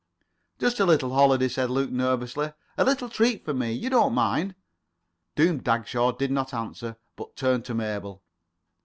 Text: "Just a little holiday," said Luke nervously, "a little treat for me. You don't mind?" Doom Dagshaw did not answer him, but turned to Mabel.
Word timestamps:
"Just 0.57 0.79
a 0.79 0.85
little 0.87 1.13
holiday," 1.13 1.47
said 1.47 1.69
Luke 1.69 1.91
nervously, 1.91 2.53
"a 2.75 2.83
little 2.83 3.07
treat 3.07 3.45
for 3.45 3.53
me. 3.53 3.71
You 3.71 3.91
don't 3.91 4.15
mind?" 4.15 4.55
Doom 5.35 5.59
Dagshaw 5.61 6.13
did 6.13 6.31
not 6.31 6.55
answer 6.55 6.87
him, 6.87 6.95
but 7.15 7.35
turned 7.35 7.65
to 7.65 7.75
Mabel. 7.75 8.23